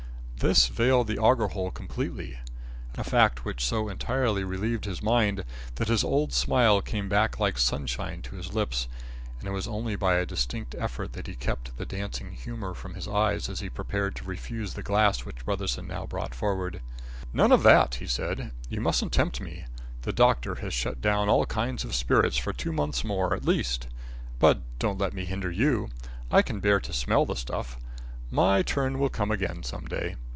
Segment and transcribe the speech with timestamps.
[0.41, 2.39] This veiled the auger hole completely;
[2.97, 7.59] a fact which so entirely relieved his mind that his old smile came back like
[7.59, 8.87] sunshine to his lips,
[9.37, 12.95] and it was only by a distinct effort that he kept the dancing humour from
[12.95, 16.81] his eyes as he prepared to refuse the glass which Brotherson now brought forward:
[17.33, 18.73] "None of that!" said he.
[18.77, 19.65] "You mustn't tempt me.
[20.01, 23.45] The doctor has shut down on all kinds of spirits for two months more, at
[23.45, 23.89] least.
[24.39, 25.89] But don't let me hinder you.
[26.31, 27.77] I can bear to smell the stuff.
[28.31, 30.15] My turn will come again some day."